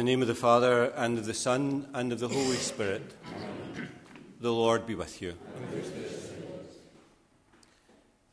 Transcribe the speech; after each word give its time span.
the 0.00 0.04
name 0.04 0.22
of 0.22 0.28
the 0.28 0.34
Father, 0.34 0.84
and 0.96 1.18
of 1.18 1.26
the 1.26 1.34
Son, 1.34 1.86
and 1.92 2.10
of 2.10 2.20
the 2.20 2.28
Holy 2.28 2.56
Spirit. 2.56 3.02
The 4.40 4.50
Lord 4.50 4.86
be 4.86 4.94
with 4.94 5.20
you. 5.20 5.34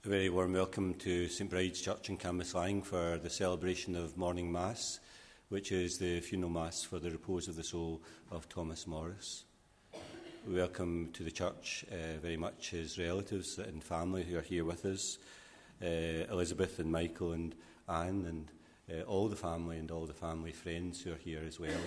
A 0.06 0.08
very 0.08 0.30
warm 0.30 0.54
welcome 0.54 0.94
to 0.94 1.28
St 1.28 1.50
Bride's 1.50 1.82
Church 1.82 2.08
in 2.08 2.16
Cambuslang 2.16 2.86
for 2.86 3.18
the 3.18 3.30
celebration 3.30 3.98
of 3.98 4.16
morning 4.16 4.50
Mass, 4.50 5.02
which 5.50 5.74
is 5.74 5.98
the 5.98 6.22
funeral 6.22 6.52
Mass 6.52 6.86
for 6.86 7.00
the 7.00 7.12
repose 7.12 7.50
of 7.50 7.58
the 7.58 7.64
soul 7.64 8.02
of 8.32 8.48
Thomas 8.48 8.88
Morris. 8.88 9.44
We 10.48 10.56
welcome 10.56 11.10
to 11.16 11.24
the 11.24 11.32
church 11.32 11.84
uh, 11.92 12.18
very 12.22 12.38
much 12.38 12.70
his 12.70 12.98
relatives 12.98 13.60
and 13.60 13.84
family 13.84 14.24
who 14.24 14.38
are 14.38 14.42
here 14.42 14.64
with 14.64 14.86
us, 14.86 15.18
uh, 15.84 16.32
Elizabeth 16.32 16.80
and 16.80 16.90
Michael 16.90 17.34
and 17.34 17.54
Anne, 17.90 18.26
and 18.26 18.52
uh, 18.92 19.02
all 19.02 19.28
the 19.28 19.36
family 19.36 19.78
and 19.78 19.92
all 19.92 20.06
the 20.06 20.14
family 20.14 20.52
friends 20.52 21.02
who 21.02 21.12
are 21.12 21.18
here 21.18 21.42
as 21.46 21.60
well. 21.60 21.82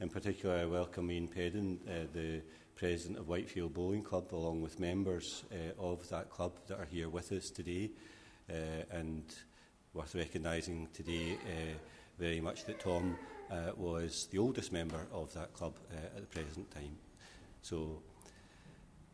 In 0.00 0.08
particular, 0.08 0.56
I 0.56 0.64
welcome 0.64 1.10
Ian 1.10 1.28
Pedden, 1.28 1.78
uh, 1.88 2.06
the 2.12 2.42
president 2.74 3.18
of 3.18 3.28
Whitefield 3.28 3.74
Bowling 3.74 4.02
Club, 4.02 4.32
along 4.32 4.62
with 4.62 4.80
members 4.80 5.44
uh, 5.52 5.82
of 5.82 6.08
that 6.10 6.30
club 6.30 6.52
that 6.68 6.78
are 6.78 6.88
here 6.90 7.08
with 7.08 7.32
us 7.32 7.50
today. 7.50 7.90
Uh, 8.50 8.84
and 8.90 9.24
worth 9.94 10.14
recognising 10.14 10.88
today 10.92 11.38
uh, 11.46 11.74
very 12.18 12.40
much 12.40 12.64
that 12.64 12.80
Tom 12.80 13.16
uh, 13.50 13.72
was 13.76 14.28
the 14.30 14.38
oldest 14.38 14.72
member 14.72 15.06
of 15.12 15.32
that 15.34 15.52
club 15.52 15.74
at 15.92 16.20
the 16.20 16.26
present 16.26 16.70
time. 16.70 16.96
So, 17.62 18.02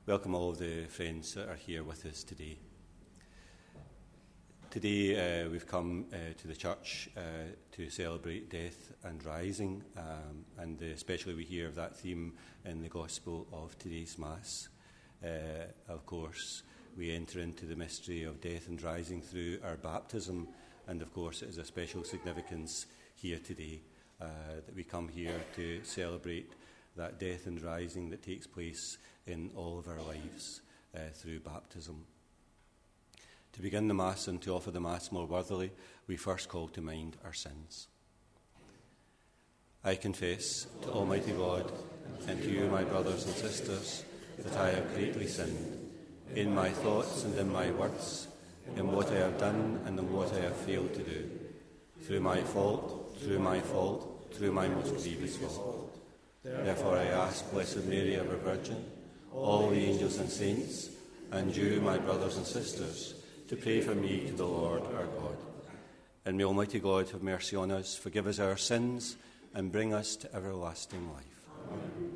welcome 0.06 0.34
all 0.34 0.50
of 0.50 0.58
the 0.58 0.84
friends 0.84 1.34
that 1.34 1.48
are 1.48 1.56
here 1.56 1.82
with 1.82 2.04
us 2.06 2.22
today. 2.22 2.58
Today 4.76 5.44
uh, 5.46 5.48
we've 5.48 5.66
come 5.66 6.04
uh, 6.12 6.34
to 6.36 6.48
the 6.48 6.54
church 6.54 7.08
uh, 7.16 7.20
to 7.72 7.88
celebrate 7.88 8.50
death 8.50 8.92
and 9.04 9.24
rising, 9.24 9.82
um, 9.96 10.44
and 10.58 10.82
especially 10.82 11.32
we 11.32 11.44
hear 11.44 11.66
of 11.66 11.76
that 11.76 11.96
theme 11.96 12.34
in 12.66 12.82
the 12.82 12.90
Gospel 12.90 13.46
of 13.54 13.78
today's 13.78 14.18
Mass. 14.18 14.68
Uh, 15.24 15.64
of 15.88 16.04
course, 16.04 16.62
we 16.94 17.10
enter 17.10 17.40
into 17.40 17.64
the 17.64 17.74
mystery 17.74 18.24
of 18.24 18.42
death 18.42 18.68
and 18.68 18.82
rising 18.82 19.22
through 19.22 19.60
our 19.64 19.76
baptism, 19.76 20.46
and 20.86 21.00
of 21.00 21.10
course, 21.10 21.40
it 21.40 21.48
is 21.48 21.56
a 21.56 21.64
special 21.64 22.04
significance 22.04 22.84
here 23.14 23.38
today 23.38 23.80
uh, 24.20 24.26
that 24.66 24.76
we 24.76 24.84
come 24.84 25.08
here 25.08 25.40
to 25.54 25.80
celebrate 25.84 26.52
that 26.96 27.18
death 27.18 27.46
and 27.46 27.62
rising 27.62 28.10
that 28.10 28.22
takes 28.22 28.46
place 28.46 28.98
in 29.26 29.50
all 29.56 29.78
of 29.78 29.88
our 29.88 30.02
lives 30.02 30.60
uh, 30.94 30.98
through 31.14 31.40
baptism. 31.40 32.04
To 33.56 33.62
begin 33.62 33.88
the 33.88 33.94
Mass 33.94 34.28
and 34.28 34.40
to 34.42 34.54
offer 34.54 34.70
the 34.70 34.82
Mass 34.82 35.10
more 35.10 35.24
worthily, 35.24 35.72
we 36.06 36.18
first 36.18 36.50
call 36.50 36.68
to 36.68 36.82
mind 36.82 37.16
our 37.24 37.32
sins. 37.32 37.88
I 39.82 39.94
confess 39.94 40.66
to 40.82 40.90
Almighty 40.90 41.32
God 41.32 41.72
and 42.28 42.42
to 42.42 42.50
you, 42.50 42.66
my 42.66 42.84
brothers 42.84 43.24
and 43.24 43.34
sisters, 43.34 44.04
that 44.38 44.54
I 44.58 44.72
have 44.72 44.94
greatly 44.94 45.26
sinned 45.26 45.90
in 46.34 46.54
my 46.54 46.68
thoughts 46.68 47.24
and 47.24 47.34
in 47.38 47.50
my 47.50 47.70
words, 47.70 48.28
in 48.76 48.92
what 48.92 49.10
I 49.10 49.20
have 49.20 49.38
done 49.38 49.80
and 49.86 49.98
in 49.98 50.12
what 50.12 50.34
I 50.34 50.40
have 50.40 50.56
failed 50.56 50.92
to 50.92 51.02
do, 51.02 51.30
through 52.02 52.20
my 52.20 52.42
fault, 52.42 53.16
through 53.20 53.38
my 53.38 53.60
fault, 53.60 54.34
through 54.34 54.52
my 54.52 54.68
most 54.68 55.02
grievous 55.02 55.38
fault. 55.38 55.98
Therefore 56.44 56.98
I 56.98 57.06
ask, 57.06 57.50
Blessed 57.52 57.86
Mary, 57.86 58.16
ever 58.16 58.36
Virgin, 58.36 58.84
all 59.32 59.70
the 59.70 59.78
angels 59.78 60.18
and 60.18 60.28
saints, 60.28 60.90
and 61.32 61.56
you, 61.56 61.80
my 61.80 61.96
brothers 61.96 62.36
and 62.36 62.44
sisters, 62.44 63.14
to 63.48 63.56
pray 63.56 63.80
for 63.80 63.94
me 63.94 64.26
to 64.26 64.32
the 64.32 64.46
Lord 64.46 64.82
our 64.82 65.06
God. 65.06 65.36
And 66.24 66.36
may 66.36 66.44
Almighty 66.44 66.80
God 66.80 67.08
have 67.10 67.22
mercy 67.22 67.56
on 67.56 67.70
us, 67.70 67.96
forgive 67.96 68.26
us 68.26 68.40
our 68.40 68.56
sins, 68.56 69.16
and 69.54 69.70
bring 69.70 69.94
us 69.94 70.16
to 70.16 70.34
everlasting 70.34 71.12
life. 71.12 71.24
Amen. 71.70 72.15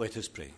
Let 0.00 0.16
us 0.16 0.28
pray. 0.28 0.50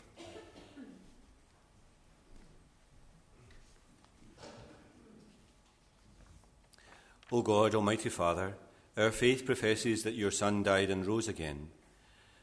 O 7.33 7.43
God, 7.43 7.75
Almighty 7.75 8.09
Father, 8.09 8.55
our 8.97 9.11
faith 9.11 9.45
professes 9.45 10.05
that 10.05 10.15
your 10.15 10.31
Son 10.31 10.63
died 10.63 10.91
and 10.91 11.05
rose 11.05 11.27
again. 11.27 11.71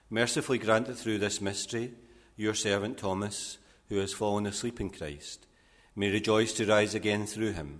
Mercifully 0.10 0.58
grant 0.58 0.88
that 0.88 0.96
through 0.96 1.20
this 1.20 1.40
mystery, 1.40 1.94
your 2.36 2.54
servant 2.54 2.98
Thomas, 2.98 3.60
who 3.88 3.96
has 4.00 4.12
fallen 4.12 4.46
asleep 4.46 4.82
in 4.82 4.90
Christ, 4.90 5.48
may 5.96 6.12
rejoice 6.12 6.52
to 6.52 6.66
rise 6.66 6.94
again 6.96 7.26
through 7.26 7.54
him, 7.54 7.80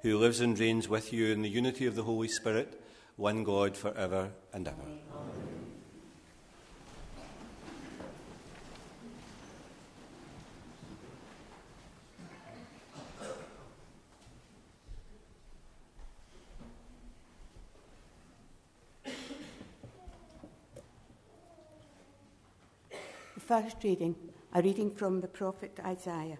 who 0.00 0.16
lives 0.16 0.40
and 0.40 0.58
reigns 0.58 0.88
with 0.88 1.12
you 1.12 1.26
in 1.26 1.42
the 1.42 1.50
unity 1.50 1.84
of 1.84 1.96
the 1.96 2.04
Holy 2.04 2.28
Spirit, 2.28 2.80
one 3.16 3.44
God 3.44 3.76
for 3.76 3.94
ever 3.94 4.30
and 4.54 4.66
ever. 4.66 4.80
Amen. 4.80 5.47
First 23.48 23.82
reading, 23.82 24.14
a 24.52 24.60
reading 24.60 24.90
from 24.90 25.22
the 25.22 25.26
prophet 25.26 25.80
Isaiah. 25.82 26.36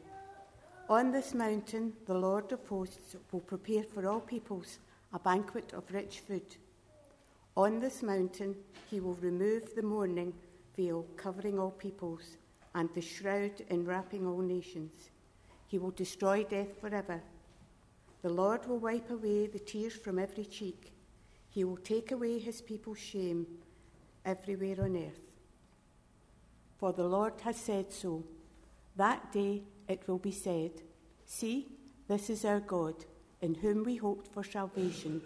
On 0.91 1.11
this 1.11 1.33
mountain, 1.33 1.95
the 2.05 2.13
Lord 2.13 2.53
of 2.53 2.67
hosts 2.67 3.17
will 3.33 3.41
prepare 3.41 3.83
for 3.83 4.07
all 4.07 4.21
peoples 4.21 4.79
a 5.15 5.19
banquet 5.19 5.73
of 5.73 5.91
rich 5.91 6.21
food. 6.21 6.57
On 7.57 7.81
this 7.81 8.03
mountain, 8.03 8.55
he 8.91 9.01
will 9.01 9.15
remove 9.15 9.75
the 9.75 9.83
mourning 9.83 10.35
veil 10.77 11.07
covering 11.17 11.59
all 11.59 11.71
peoples 11.71 12.37
and 12.75 12.91
the 12.93 13.01
shroud 13.01 13.53
enwrapping 13.71 14.27
all 14.27 14.43
nations. 14.43 15.09
He 15.67 15.79
will 15.79 15.93
destroy 15.93 16.45
death 16.45 16.79
forever. 16.79 17.23
The 18.21 18.29
Lord 18.29 18.67
will 18.67 18.81
wipe 18.81 19.11
away 19.11 19.47
the 19.47 19.61
tears 19.61 19.95
from 19.95 20.19
every 20.19 20.45
cheek. 20.45 20.93
He 21.49 21.65
will 21.65 21.79
take 21.79 22.13
away 22.13 22.39
his 22.39 22.61
people's 22.61 22.99
shame 22.99 23.47
everywhere 24.27 24.85
on 24.85 24.95
earth 24.95 25.28
for 26.79 26.93
the 26.93 27.05
Lord 27.05 27.35
has 27.43 27.57
said 27.57 27.93
so. 27.93 28.25
That 28.97 29.33
day 29.33 29.63
it 29.89 30.07
will 30.07 30.19
be 30.19 30.33
said, 30.33 30.71
See, 31.27 31.67
this 32.09 32.31
is 32.31 32.45
our 32.45 32.61
God, 32.61 32.95
in 33.43 33.55
whom 33.57 33.85
we 33.85 33.97
hoped 33.97 34.33
for 34.33 34.43
salvation. 34.45 35.21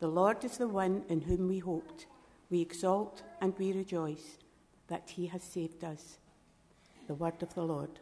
The 0.00 0.08
Lord 0.08 0.44
is 0.44 0.58
the 0.58 0.68
one 0.68 1.04
in 1.08 1.20
whom 1.22 1.48
we 1.48 1.58
hoped. 1.58 2.06
We 2.50 2.60
exalt 2.60 3.22
and 3.40 3.52
we 3.58 3.72
rejoice 3.72 4.38
that 4.88 5.10
he 5.10 5.26
has 5.26 5.42
saved 5.42 5.84
us. 5.84 6.18
The 7.06 7.14
word 7.14 7.42
of 7.42 7.54
the 7.54 7.64
Lord. 7.64 8.00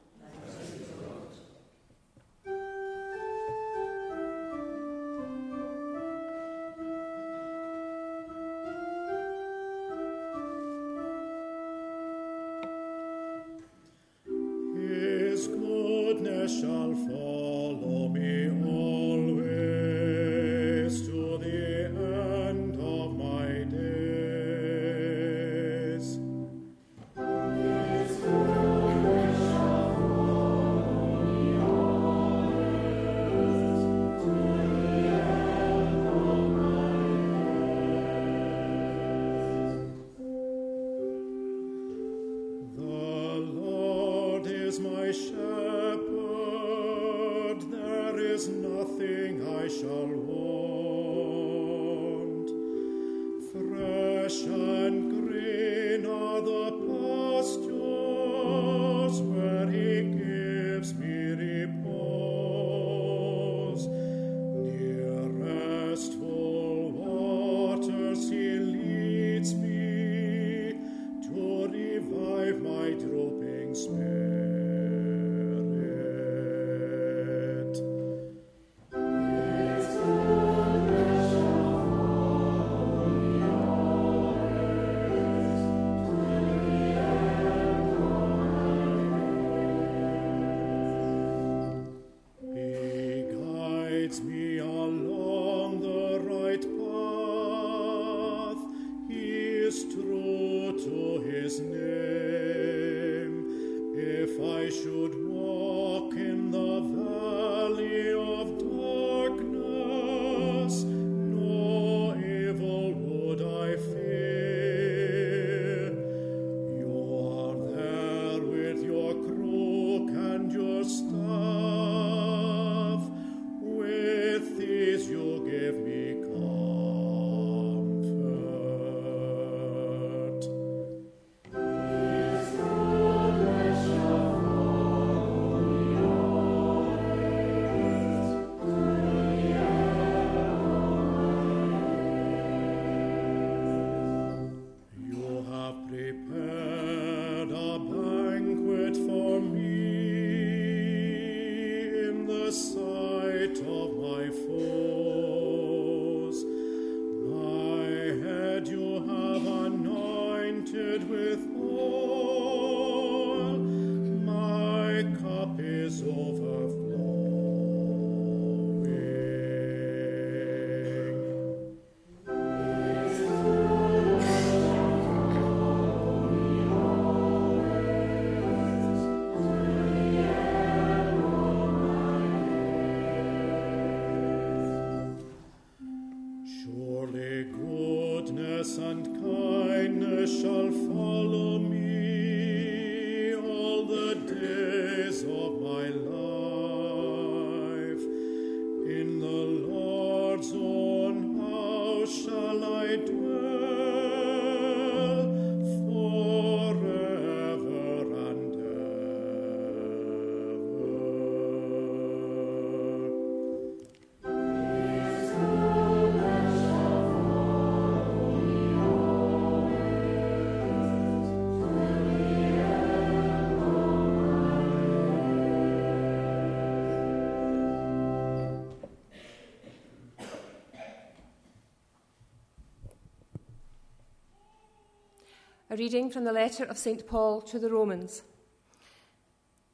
A 235.74 235.76
reading 235.76 236.08
from 236.08 236.22
the 236.22 236.32
letter 236.32 236.62
of 236.62 236.78
St. 236.78 237.04
Paul 237.04 237.40
to 237.40 237.58
the 237.58 237.68
Romans. 237.68 238.22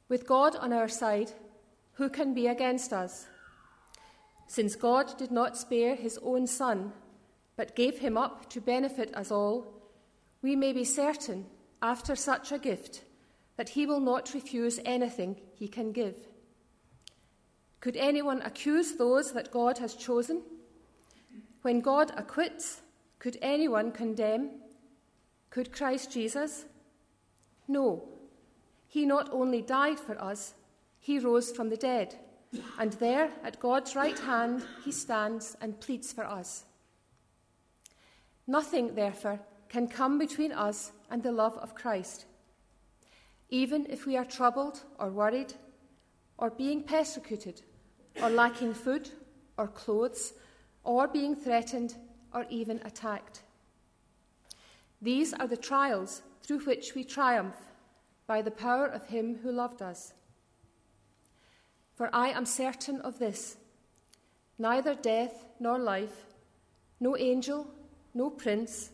With 0.09 0.25
God 0.25 0.55
on 0.55 0.73
our 0.73 0.87
side, 0.87 1.31
who 1.93 2.09
can 2.09 2.33
be 2.33 2.47
against 2.47 2.91
us? 2.91 3.27
Since 4.47 4.75
God 4.75 5.15
did 5.19 5.29
not 5.29 5.59
spare 5.59 5.93
his 5.93 6.17
own 6.23 6.47
Son, 6.47 6.91
but 7.55 7.75
gave 7.75 7.99
him 7.99 8.17
up 8.17 8.49
to 8.49 8.59
benefit 8.59 9.15
us 9.15 9.29
all, 9.29 9.79
we 10.41 10.55
may 10.55 10.73
be 10.73 10.83
certain, 10.83 11.45
after 11.83 12.15
such 12.15 12.51
a 12.51 12.57
gift, 12.57 13.03
that 13.57 13.69
he 13.69 13.85
will 13.85 13.99
not 13.99 14.33
refuse 14.33 14.79
anything 14.83 15.39
he 15.53 15.67
can 15.67 15.91
give. 15.91 16.15
Could 17.79 17.95
anyone 17.95 18.41
accuse 18.41 18.93
those 18.93 19.33
that 19.33 19.51
God 19.51 19.77
has 19.77 19.93
chosen? 19.93 20.41
When 21.61 21.79
God 21.79 22.11
acquits, 22.17 22.81
could 23.19 23.37
anyone 23.43 23.91
condemn? 23.91 24.49
Could 25.51 25.71
Christ 25.71 26.11
Jesus? 26.11 26.65
No. 27.67 28.03
He 28.87 29.05
not 29.05 29.29
only 29.31 29.61
died 29.61 29.99
for 29.99 30.19
us, 30.19 30.55
he 30.99 31.19
rose 31.19 31.51
from 31.51 31.69
the 31.69 31.77
dead, 31.77 32.15
and 32.79 32.93
there 32.93 33.31
at 33.43 33.59
God's 33.59 33.95
right 33.95 34.17
hand 34.17 34.63
he 34.83 34.91
stands 34.91 35.55
and 35.61 35.79
pleads 35.79 36.11
for 36.11 36.25
us. 36.25 36.65
Nothing, 38.47 38.95
therefore, 38.95 39.39
can 39.69 39.87
come 39.87 40.17
between 40.17 40.51
us 40.51 40.91
and 41.09 41.21
the 41.23 41.31
love 41.31 41.57
of 41.57 41.75
Christ. 41.75 42.25
Even 43.49 43.85
if 43.89 44.05
we 44.05 44.17
are 44.17 44.25
troubled 44.25 44.81
or 44.99 45.09
worried, 45.09 45.53
or 46.37 46.49
being 46.49 46.83
persecuted, 46.83 47.61
or 48.21 48.29
lacking 48.29 48.73
food 48.73 49.09
or 49.57 49.67
clothes, 49.67 50.33
or 50.83 51.07
being 51.07 51.35
threatened 51.35 51.95
or 52.33 52.45
even 52.49 52.79
attacked. 52.83 53.43
These 55.01 55.33
are 55.33 55.47
the 55.47 55.57
trials 55.57 56.21
through 56.43 56.59
which 56.59 56.93
we 56.93 57.03
triumph 57.03 57.55
by 58.27 58.41
the 58.41 58.51
power 58.51 58.85
of 58.85 59.07
Him 59.07 59.39
who 59.41 59.51
loved 59.51 59.81
us. 59.81 60.13
For 61.95 62.09
I 62.13 62.29
am 62.29 62.45
certain 62.45 63.01
of 63.01 63.19
this 63.19 63.57
neither 64.59 64.93
death 64.93 65.47
nor 65.59 65.79
life, 65.79 66.27
no 66.99 67.17
angel, 67.17 67.67
no 68.13 68.29
prince, 68.29 68.91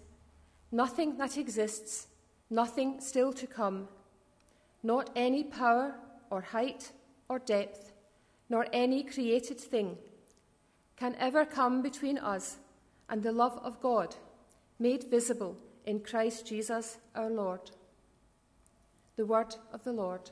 nothing 0.71 1.17
that 1.17 1.37
exists, 1.37 2.07
nothing 2.49 3.01
still 3.01 3.33
to 3.33 3.45
come, 3.45 3.89
not 4.81 5.09
any 5.13 5.43
power 5.43 5.95
or 6.29 6.39
height 6.39 6.91
or 7.27 7.39
depth, 7.39 7.91
nor 8.49 8.65
any 8.71 9.03
created 9.03 9.59
thing 9.59 9.97
can 10.95 11.15
ever 11.19 11.45
come 11.45 11.81
between 11.81 12.17
us 12.17 12.57
and 13.09 13.23
the 13.23 13.31
love 13.31 13.59
of 13.61 13.81
God 13.81 14.15
made 14.79 15.03
visible 15.11 15.57
in 15.87 16.01
Christ 16.01 16.45
Jesus 16.45 16.97
our 17.15 17.29
Lord. 17.29 17.71
The 19.15 19.25
word 19.25 19.55
of 19.73 19.83
the 19.85 19.93
Lord. 19.93 20.29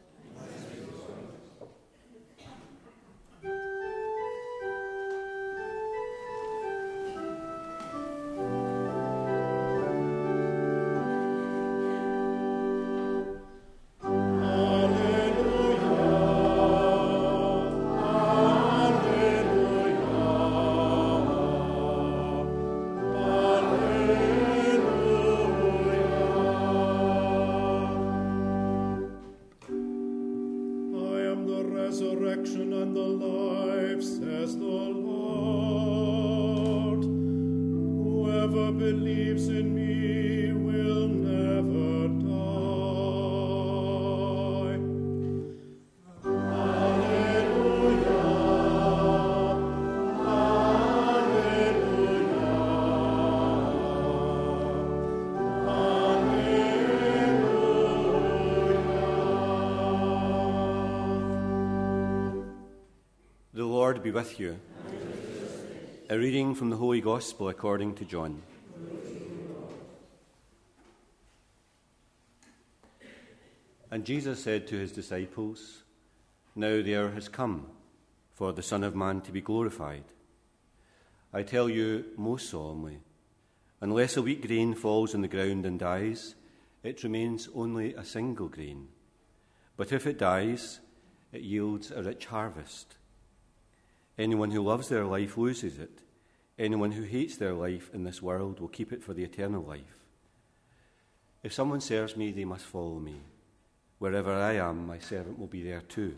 With 64.26 64.40
you. 64.40 64.60
A 66.10 66.18
reading 66.18 66.56
from 66.56 66.72
the 66.72 66.78
Holy 66.78 67.00
Gospel 67.00 67.50
according 67.50 67.94
to 67.96 68.06
John. 68.06 68.42
And 73.92 74.04
Jesus 74.04 74.44
said 74.44 74.66
to 74.68 74.80
his 74.80 74.92
disciples, 74.92 75.84
Now 76.56 76.82
the 76.82 76.98
hour 76.98 77.12
has 77.12 77.30
come 77.30 77.68
for 78.34 78.52
the 78.52 78.64
Son 78.64 78.84
of 78.84 78.96
Man 78.96 79.22
to 79.22 79.32
be 79.32 79.42
glorified. 79.42 80.06
I 81.32 81.44
tell 81.44 81.70
you 81.70 82.06
most 82.18 82.50
solemnly, 82.50 82.98
unless 83.80 84.18
a 84.18 84.24
wheat 84.24 84.48
grain 84.48 84.74
falls 84.74 85.14
on 85.14 85.22
the 85.22 85.28
ground 85.28 85.68
and 85.68 85.80
dies, 85.80 86.34
it 86.82 87.04
remains 87.04 87.48
only 87.54 87.94
a 87.94 88.04
single 88.04 88.48
grain. 88.48 88.88
But 89.78 89.92
if 89.92 90.08
it 90.08 90.18
dies, 90.18 90.80
it 91.32 91.42
yields 91.42 91.92
a 91.92 92.02
rich 92.02 92.26
harvest. 92.26 92.96
Anyone 94.18 94.52
who 94.52 94.62
loves 94.62 94.88
their 94.88 95.06
life 95.06 95.38
loses 95.38 95.78
it. 95.78 96.00
Anyone 96.58 96.94
who 96.94 97.04
hates 97.04 97.36
their 97.36 97.54
life 97.54 97.90
in 97.94 98.04
this 98.04 98.22
world 98.22 98.60
will 98.60 98.70
keep 98.70 98.94
it 98.94 99.04
for 99.04 99.14
the 99.14 99.24
eternal 99.24 99.62
life. 99.62 100.06
If 101.44 101.54
someone 101.54 101.82
serves 101.82 102.16
me, 102.16 102.32
they 102.32 102.46
must 102.46 102.66
follow 102.66 103.00
me. 103.00 103.22
Wherever 104.00 104.34
I 104.34 104.54
am, 104.54 104.88
my 104.88 105.00
servant 105.00 105.38
will 105.38 105.48
be 105.48 105.64
there 105.64 105.82
too. 105.82 106.16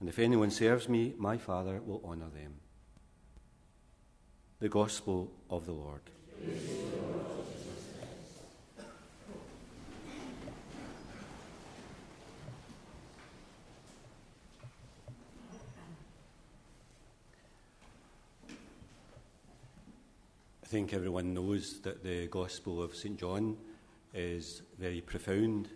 And 0.00 0.08
if 0.08 0.18
anyone 0.18 0.50
serves 0.50 0.88
me, 0.88 1.14
my 1.18 1.36
Father 1.36 1.80
will 1.84 2.02
honour 2.04 2.30
them. 2.34 2.54
The 4.60 4.68
Gospel 4.68 5.30
of 5.50 5.66
the 5.66 5.72
Lord. 5.72 6.02
Think 20.72 20.94
everyone 20.94 21.34
knows 21.34 21.80
that 21.80 22.02
the 22.02 22.26
Gospel 22.28 22.82
of 22.82 22.96
St. 22.96 23.20
John 23.20 23.58
is 24.14 24.62
very 24.78 25.02
profound. 25.02 25.68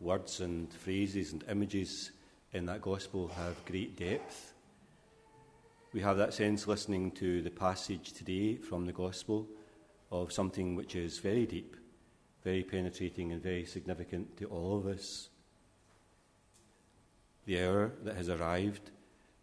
Words 0.00 0.40
and 0.40 0.72
phrases 0.72 1.30
and 1.30 1.44
images 1.48 2.10
in 2.52 2.66
that 2.66 2.82
gospel 2.82 3.28
have 3.28 3.64
great 3.64 3.96
depth. 3.96 4.54
We 5.92 6.00
have 6.00 6.16
that 6.16 6.34
sense 6.34 6.66
listening 6.66 7.12
to 7.12 7.42
the 7.42 7.50
passage 7.50 8.12
today 8.12 8.56
from 8.56 8.86
the 8.86 8.92
gospel 8.92 9.46
of 10.10 10.32
something 10.32 10.74
which 10.74 10.96
is 10.96 11.20
very 11.20 11.46
deep, 11.46 11.76
very 12.42 12.64
penetrating, 12.64 13.30
and 13.30 13.40
very 13.40 13.64
significant 13.64 14.36
to 14.38 14.46
all 14.46 14.78
of 14.78 14.86
us. 14.88 15.28
The 17.46 17.62
hour 17.62 17.92
that 18.02 18.16
has 18.16 18.28
arrived 18.28 18.90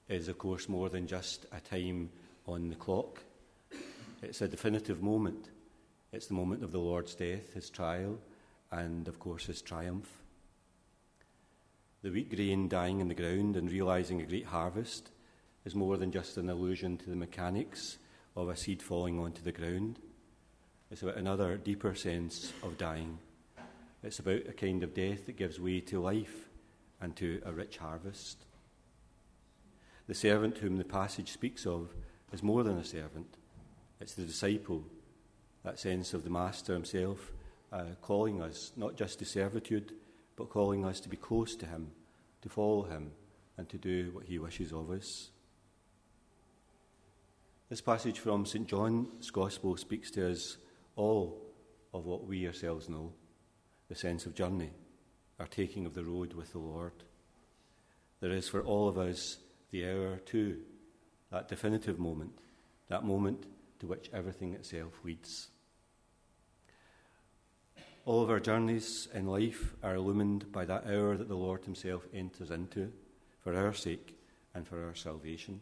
is, 0.10 0.28
of 0.28 0.38
course, 0.38 0.68
more 0.68 0.90
than 0.90 1.08
just 1.08 1.46
a 1.54 1.62
time 1.62 2.10
on 2.46 2.68
the 2.68 2.76
clock. 2.76 3.22
It's 4.22 4.42
a 4.42 4.48
definitive 4.48 5.02
moment. 5.02 5.50
It's 6.12 6.28
the 6.28 6.34
moment 6.34 6.64
of 6.64 6.72
the 6.72 6.80
Lord's 6.80 7.16
death, 7.16 7.54
his 7.54 7.70
trial, 7.70 8.20
and, 8.72 9.08
of 9.08 9.18
course, 9.18 9.46
his 9.46 9.62
triumph. 9.62 10.10
The 12.02 12.12
wheat 12.12 12.34
grain 12.34 12.68
dying 12.68 13.00
in 13.00 13.08
the 13.08 13.14
ground 13.14 13.56
and 13.56 13.72
realizing 13.72 14.22
a 14.22 14.26
great 14.26 14.46
harvest 14.46 15.12
is 15.64 15.76
more 15.76 15.98
than 15.98 16.12
just 16.12 16.38
an 16.38 16.50
allusion 16.50 16.98
to 16.98 17.10
the 17.10 17.16
mechanics 17.16 17.98
of 18.36 18.50
a 18.50 18.58
seed 18.58 18.82
falling 18.82 19.20
onto 19.20 19.42
the 19.42 19.52
ground. 19.52 20.00
It's 20.92 21.02
about 21.02 21.18
another 21.18 21.58
deeper 21.58 21.96
sense 21.96 22.52
of 22.62 22.78
dying. 22.78 23.20
It's 24.04 24.20
about 24.20 24.48
a 24.48 24.54
kind 24.54 24.84
of 24.84 24.94
death 24.94 25.28
that 25.28 25.38
gives 25.38 25.60
way 25.60 25.80
to 25.82 26.02
life 26.02 26.50
and 27.02 27.16
to 27.18 27.42
a 27.46 27.54
rich 27.54 27.78
harvest. 27.78 28.46
The 30.08 30.16
servant 30.16 30.58
whom 30.58 30.78
the 30.78 30.84
passage 30.84 31.32
speaks 31.32 31.66
of 31.66 31.94
is 32.32 32.44
more 32.44 32.64
than 32.64 32.78
a 32.78 32.84
servant, 32.84 33.39
it's 34.00 34.14
the 34.14 34.24
disciple, 34.24 34.84
that 35.64 35.80
sense 35.80 36.14
of 36.14 36.24
the 36.24 36.30
Master 36.30 36.74
himself 36.74 37.32
uh, 37.72 37.84
calling 38.02 38.42
us 38.42 38.72
not 38.76 38.96
just 38.96 39.20
to 39.20 39.26
servitude, 39.26 39.94
but 40.36 40.50
calling 40.50 40.86
us 40.86 41.00
to 41.02 41.10
be 41.10 41.18
close 41.18 41.56
to 41.58 41.66
him, 41.66 41.92
to 42.42 42.50
follow 42.50 42.84
him, 42.84 43.12
and 43.58 43.68
to 43.70 43.78
do 43.78 44.12
what 44.14 44.26
he 44.26 44.40
wishes 44.40 44.72
of 44.72 44.90
us. 44.90 45.30
This 47.70 47.82
passage 47.82 48.20
from 48.20 48.46
St. 48.46 48.68
John's 48.68 49.30
Gospel 49.30 49.78
speaks 49.78 50.10
to 50.12 50.32
us 50.32 50.58
all 50.96 51.40
of 51.94 52.06
what 52.06 52.26
we 52.26 52.48
ourselves 52.48 52.90
know 52.90 53.12
the 53.90 53.96
sense 53.96 54.26
of 54.26 54.34
journey, 54.34 54.72
our 55.40 55.48
taking 55.48 55.86
of 55.86 55.94
the 55.94 56.04
road 56.04 56.34
with 56.34 56.52
the 56.52 56.60
Lord. 56.60 56.94
There 58.22 58.32
is 58.32 58.48
for 58.48 58.62
all 58.62 58.88
of 58.88 58.98
us 58.98 59.38
the 59.72 59.86
hour 59.88 60.18
too, 60.26 60.58
that 61.32 61.48
definitive 61.48 62.00
moment, 62.00 62.32
that 62.88 63.04
moment 63.04 63.46
to 63.80 63.88
which 63.88 64.10
everything 64.14 64.54
itself 64.54 64.94
leads. 65.04 65.50
All 68.06 68.24
of 68.24 68.30
our 68.30 68.40
journeys 68.40 69.08
in 69.14 69.28
life 69.28 69.76
are 69.84 69.96
illumined 69.96 70.52
by 70.52 70.66
that 70.66 70.86
hour 70.88 71.16
that 71.16 71.28
the 71.28 71.36
Lord 71.36 71.66
Himself 71.66 72.08
enters 72.14 72.52
into 72.52 72.92
for 73.42 73.56
our 73.56 73.74
sake 73.74 74.18
and 74.54 74.68
for 74.68 74.84
our 74.84 74.96
salvation. 74.96 75.62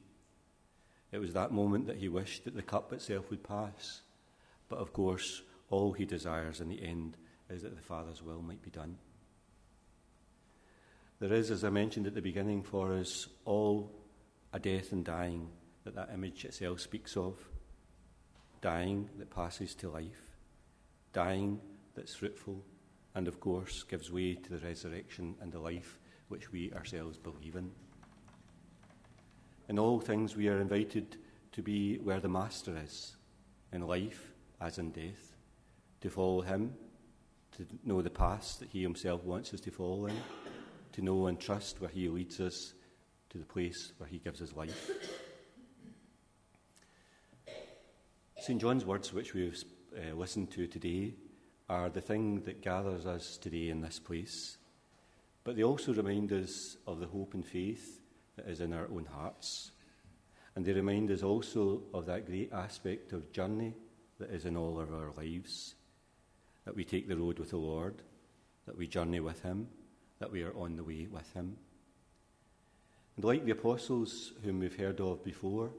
It 1.11 1.19
was 1.19 1.33
that 1.33 1.51
moment 1.51 1.87
that 1.87 1.97
he 1.97 2.09
wished 2.09 2.45
that 2.45 2.55
the 2.55 2.61
cup 2.61 2.91
itself 2.93 3.29
would 3.29 3.43
pass. 3.43 4.01
But 4.69 4.79
of 4.79 4.93
course, 4.93 5.41
all 5.69 5.93
he 5.93 6.05
desires 6.05 6.61
in 6.61 6.69
the 6.69 6.81
end 6.81 7.17
is 7.49 7.61
that 7.63 7.75
the 7.75 7.81
Father's 7.81 8.21
will 8.21 8.41
might 8.41 8.61
be 8.61 8.69
done. 8.69 8.97
There 11.19 11.33
is, 11.33 11.49
as 11.49 11.63
I 11.63 11.69
mentioned 11.69 12.07
at 12.07 12.13
the 12.13 12.21
beginning, 12.21 12.63
for 12.63 12.93
us 12.93 13.27
all 13.45 13.91
a 14.53 14.59
death 14.59 14.91
and 14.91 15.03
dying 15.03 15.49
that 15.83 15.95
that 15.95 16.11
image 16.13 16.45
itself 16.45 16.79
speaks 16.81 17.17
of. 17.17 17.35
Dying 18.61 19.09
that 19.19 19.29
passes 19.29 19.75
to 19.75 19.89
life, 19.89 20.35
dying 21.13 21.59
that's 21.95 22.15
fruitful, 22.15 22.63
and 23.15 23.27
of 23.27 23.39
course 23.39 23.83
gives 23.83 24.11
way 24.11 24.35
to 24.35 24.49
the 24.49 24.65
resurrection 24.65 25.35
and 25.41 25.51
the 25.51 25.59
life 25.59 25.99
which 26.27 26.51
we 26.51 26.71
ourselves 26.73 27.17
believe 27.17 27.55
in. 27.55 27.71
In 29.69 29.79
all 29.79 29.99
things, 29.99 30.35
we 30.35 30.47
are 30.47 30.59
invited 30.59 31.17
to 31.51 31.61
be 31.61 31.97
where 31.97 32.19
the 32.19 32.29
Master 32.29 32.75
is, 32.83 33.15
in 33.73 33.85
life 33.85 34.33
as 34.61 34.77
in 34.77 34.91
death, 34.91 35.35
to 36.01 36.09
follow 36.09 36.41
Him, 36.41 36.73
to 37.57 37.65
know 37.83 38.01
the 38.01 38.09
path 38.09 38.57
that 38.59 38.69
He 38.69 38.81
Himself 38.81 39.23
wants 39.23 39.53
us 39.53 39.59
to 39.61 39.71
follow 39.71 40.05
in, 40.05 40.15
to 40.93 41.01
know 41.01 41.27
and 41.27 41.39
trust 41.39 41.81
where 41.81 41.89
He 41.89 42.07
leads 42.07 42.39
us 42.39 42.73
to 43.29 43.37
the 43.37 43.45
place 43.45 43.93
where 43.97 44.07
He 44.07 44.19
gives 44.19 44.41
us 44.41 44.55
life. 44.55 44.89
St. 48.47 48.61
John's 48.61 48.85
words, 48.85 49.11
which 49.11 49.33
we've 49.33 49.61
uh, 49.93 50.15
listened 50.15 50.49
to 50.51 50.67
today, 50.67 51.13
are 51.67 51.89
the 51.89 51.99
thing 51.99 52.39
that 52.45 52.61
gathers 52.61 53.05
us 53.05 53.35
today 53.35 53.67
in 53.67 53.81
this 53.81 53.99
place, 53.99 54.55
but 55.43 55.57
they 55.57 55.63
also 55.63 55.93
remind 55.93 56.31
us 56.31 56.77
of 56.87 57.01
the 57.01 57.07
hope 57.07 57.33
and 57.33 57.45
faith 57.45 57.99
that 58.37 58.47
is 58.47 58.61
in 58.61 58.71
our 58.71 58.87
own 58.89 59.03
hearts. 59.03 59.71
And 60.55 60.63
they 60.63 60.71
remind 60.71 61.11
us 61.11 61.23
also 61.23 61.81
of 61.93 62.05
that 62.05 62.25
great 62.25 62.53
aspect 62.53 63.11
of 63.11 63.33
journey 63.33 63.73
that 64.17 64.29
is 64.29 64.45
in 64.45 64.55
all 64.55 64.79
of 64.79 64.93
our 64.93 65.11
lives. 65.17 65.75
That 66.63 66.77
we 66.77 66.85
take 66.85 67.09
the 67.09 67.17
road 67.17 67.39
with 67.39 67.49
the 67.49 67.57
Lord, 67.57 68.01
that 68.65 68.77
we 68.77 68.87
journey 68.87 69.19
with 69.19 69.43
Him, 69.43 69.67
that 70.19 70.31
we 70.31 70.43
are 70.43 70.55
on 70.55 70.77
the 70.77 70.85
way 70.85 71.05
with 71.11 71.33
Him. 71.33 71.57
And 73.17 73.25
like 73.25 73.43
the 73.43 73.51
apostles 73.51 74.31
whom 74.45 74.59
we've 74.59 74.79
heard 74.79 75.01
of 75.01 75.21
before, 75.21 75.71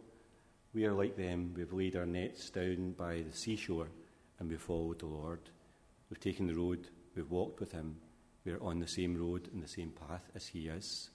we 0.74 0.84
are 0.84 0.92
like 0.92 1.16
them. 1.16 1.54
We've 1.56 1.72
laid 1.72 1.96
our 1.96 2.06
nets 2.06 2.50
down 2.50 2.92
by 2.92 3.22
the 3.22 3.36
seashore 3.36 3.88
and 4.38 4.48
we've 4.48 4.60
followed 4.60 5.00
the 5.00 5.06
Lord. 5.06 5.40
We've 6.10 6.20
taken 6.20 6.46
the 6.46 6.54
road, 6.54 6.88
we've 7.14 7.30
walked 7.30 7.60
with 7.60 7.72
Him. 7.72 7.96
We 8.44 8.52
are 8.52 8.62
on 8.62 8.78
the 8.78 8.86
same 8.86 9.16
road 9.16 9.48
and 9.52 9.62
the 9.62 9.68
same 9.68 9.90
path 9.90 10.22
as 10.34 10.46
He 10.46 10.68
is. 10.68 11.10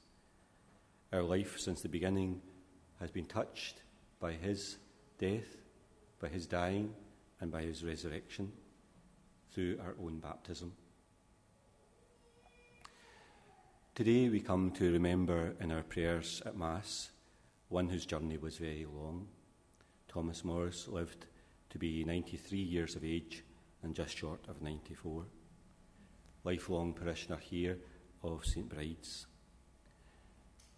Our 1.11 1.23
life 1.23 1.59
since 1.59 1.81
the 1.81 1.89
beginning 1.89 2.41
has 2.99 3.11
been 3.11 3.25
touched 3.25 3.81
by 4.19 4.31
his 4.31 4.77
death, 5.19 5.57
by 6.19 6.29
his 6.29 6.47
dying, 6.47 6.93
and 7.41 7.51
by 7.51 7.61
his 7.61 7.83
resurrection 7.83 8.51
through 9.53 9.77
our 9.83 9.93
own 10.01 10.19
baptism. 10.19 10.71
Today 13.93 14.29
we 14.29 14.39
come 14.39 14.71
to 14.71 14.91
remember 14.91 15.53
in 15.59 15.71
our 15.71 15.83
prayers 15.83 16.41
at 16.45 16.57
Mass 16.57 17.11
one 17.67 17.89
whose 17.89 18.05
journey 18.05 18.37
was 18.37 18.57
very 18.57 18.85
long. 18.85 19.27
Thomas 20.13 20.43
Morris 20.43 20.87
lived 20.87 21.25
to 21.71 21.79
be 21.79 22.03
93 22.03 22.59
years 22.59 22.95
of 22.95 23.03
age 23.03 23.43
and 23.81 23.95
just 23.95 24.15
short 24.15 24.41
of 24.47 24.61
94. 24.61 25.25
Lifelong 26.43 26.93
parishioner 26.93 27.37
here 27.37 27.79
of 28.21 28.45
St. 28.45 28.69
Bride's. 28.69 29.25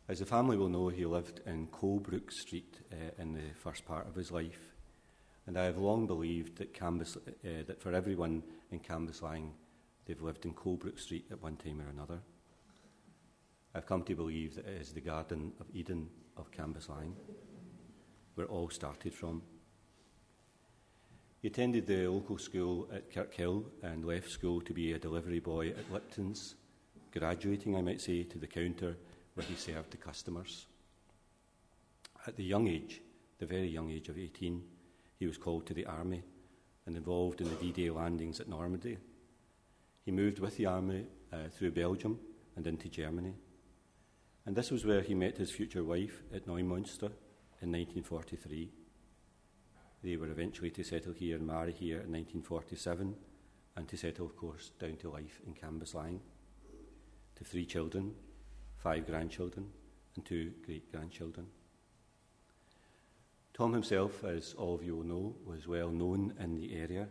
As 0.08 0.20
the 0.20 0.26
family 0.26 0.56
will 0.56 0.70
know, 0.70 0.88
he 0.88 1.06
lived 1.06 1.42
in 1.46 1.68
Colebrook 1.68 2.32
Street 2.32 2.80
uh, 2.94 3.22
in 3.22 3.34
the 3.34 3.54
first 3.56 3.84
part 3.84 4.08
of 4.08 4.16
his 4.16 4.32
life. 4.32 4.74
And 5.48 5.60
I 5.60 5.66
have 5.66 5.80
long 5.80 6.08
believed 6.08 6.58
that, 6.60 6.74
Cambus, 6.74 7.18
uh, 7.18 7.64
that 7.68 7.82
for 7.82 7.94
everyone 7.94 8.42
in 8.72 8.80
Cambuslang, 8.80 9.50
they've 10.06 10.22
lived 10.22 10.46
in 10.46 10.54
Colebrook 10.54 10.98
Street 10.98 11.26
at 11.30 11.44
one 11.44 11.58
time 11.58 11.82
or 11.82 11.90
another. 11.90 12.20
I've 13.74 13.86
come 13.86 14.04
to 14.04 14.16
believe 14.16 14.56
that 14.56 14.66
it 14.66 14.82
is 14.82 14.94
the 14.94 15.02
Garden 15.02 15.52
of 15.60 15.66
Eden 15.74 16.08
of 16.38 16.52
Cambuslang, 16.52 17.16
where 18.36 18.48
all 18.48 18.70
started 18.70 19.14
from. 19.14 19.42
He 21.42 21.48
attended 21.48 21.86
the 21.86 22.08
local 22.08 22.38
school 22.38 22.88
at 22.94 23.12
Kirkhill 23.12 23.66
and 23.84 24.06
left 24.06 24.30
school 24.30 24.62
to 24.62 24.74
be 24.74 24.94
a 24.94 25.00
delivery 25.00 25.40
boy 25.40 25.70
at 25.70 25.92
Lipton's, 25.92 26.56
graduating, 27.14 27.76
I 27.76 27.82
might 27.82 28.02
say, 28.02 28.24
to 28.24 28.38
the 28.38 28.48
counter 28.48 28.98
where 29.36 29.46
he 29.46 29.56
served 29.56 29.92
the 29.92 29.98
customers. 29.98 30.66
At 32.26 32.36
the 32.36 32.44
young 32.44 32.68
age, 32.68 33.02
the 33.38 33.46
very 33.46 33.68
young 33.68 33.92
age 33.92 34.10
of 34.10 34.18
18, 34.18 34.64
he 35.20 35.28
was 35.28 35.38
called 35.38 35.66
to 35.68 35.74
the 35.74 35.86
army 35.86 36.24
and 36.86 36.96
involved 36.96 37.42
in 37.42 37.50
the 37.50 37.56
D 37.56 37.72
Day 37.72 37.90
landings 37.90 38.40
at 38.40 38.50
Normandy. 38.50 38.98
He 40.04 40.12
moved 40.12 40.40
with 40.40 40.58
the 40.58 40.66
army 40.66 41.06
uh, 41.32 41.50
through 41.52 41.72
Belgium 41.72 42.20
and 42.56 42.66
into 42.66 42.90
Germany. 42.90 43.34
And 44.46 44.56
this 44.56 44.72
was 44.72 44.86
where 44.86 45.02
he 45.02 45.14
met 45.14 45.38
his 45.38 45.52
future 45.52 45.84
wife 45.84 46.24
at 46.34 46.48
Neumünster 46.48 47.12
in 47.62 47.72
1943. 47.72 48.70
They 50.04 50.18
were 50.18 50.30
eventually 50.30 50.72
to 50.72 50.84
settle 50.84 51.14
here 51.14 51.38
and 51.38 51.48
marry 51.48 51.72
here 51.72 52.02
in 52.02 52.12
1947 52.12 53.16
and 53.76 53.88
to 53.88 53.98
settle, 53.98 54.26
of 54.26 54.36
course, 54.36 54.72
down 54.80 54.98
to 54.98 55.10
life 55.10 55.42
in 55.48 55.54
Cambuslang. 55.54 56.20
To 57.36 57.44
three 57.44 57.66
children, 57.66 58.14
five 58.78 59.06
grandchildren, 59.06 59.68
and 60.16 60.26
two 60.26 60.54
great 60.66 60.92
grandchildren. 60.92 61.48
Tom 63.54 63.74
himself, 63.74 64.24
as 64.24 64.54
all 64.58 64.76
of 64.76 64.84
you 64.84 64.98
will 64.98 65.04
know, 65.04 65.36
was 65.46 65.68
well 65.68 65.90
known 65.90 66.34
in 66.40 66.56
the 66.56 66.76
area 66.76 67.08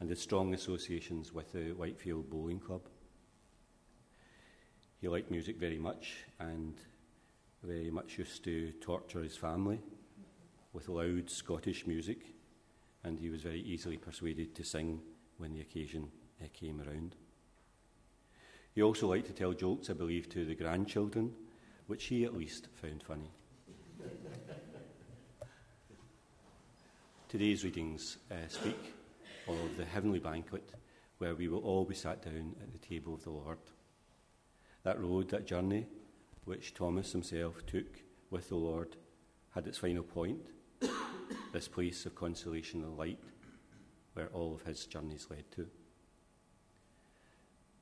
and 0.00 0.08
had 0.08 0.18
strong 0.18 0.54
associations 0.54 1.32
with 1.32 1.52
the 1.52 1.72
Whitefield 1.74 2.28
Bowling 2.28 2.58
Club. 2.58 2.82
He 5.00 5.08
liked 5.08 5.30
music 5.30 5.58
very 5.58 5.78
much 5.78 6.24
and 6.40 6.74
very 7.62 7.90
much 7.90 8.18
used 8.18 8.42
to 8.44 8.72
torture 8.80 9.22
his 9.22 9.36
family 9.36 9.80
with 10.72 10.88
loud 10.88 11.30
Scottish 11.30 11.86
music, 11.86 12.34
and 13.04 13.18
he 13.18 13.30
was 13.30 13.42
very 13.42 13.60
easily 13.60 13.96
persuaded 13.96 14.54
to 14.54 14.64
sing 14.64 15.00
when 15.38 15.52
the 15.52 15.60
occasion 15.60 16.08
uh, 16.42 16.46
came 16.52 16.80
around. 16.80 17.14
He 18.74 18.82
also 18.82 19.08
liked 19.08 19.26
to 19.26 19.32
tell 19.32 19.52
jokes, 19.52 19.90
I 19.90 19.92
believe, 19.92 20.28
to 20.30 20.44
the 20.44 20.54
grandchildren, 20.54 21.32
which 21.86 22.04
he 22.06 22.24
at 22.24 22.34
least 22.34 22.68
found 22.74 23.02
funny. 23.02 23.30
Today's 27.28 27.64
readings 27.64 28.18
uh, 28.30 28.48
speak 28.48 28.94
of 29.48 29.76
the 29.76 29.84
heavenly 29.84 30.18
banquet 30.18 30.72
where 31.18 31.34
we 31.34 31.48
will 31.48 31.60
all 31.60 31.84
be 31.84 31.94
sat 31.94 32.22
down 32.22 32.56
at 32.60 32.72
the 32.72 32.78
table 32.78 33.14
of 33.14 33.22
the 33.22 33.30
Lord. 33.30 33.58
That 34.82 35.00
road, 35.00 35.30
that 35.30 35.46
journey, 35.46 35.86
which 36.44 36.74
Thomas 36.74 37.12
himself 37.12 37.64
took 37.66 38.00
with 38.30 38.48
the 38.48 38.56
Lord, 38.56 38.96
had 39.54 39.66
its 39.66 39.78
final 39.78 40.02
point 40.02 40.48
this 41.52 41.68
place 41.68 42.06
of 42.06 42.14
consolation 42.14 42.82
and 42.82 42.96
light 42.96 43.18
where 44.14 44.28
all 44.28 44.54
of 44.54 44.62
his 44.62 44.86
journeys 44.86 45.26
led 45.30 45.50
to. 45.52 45.66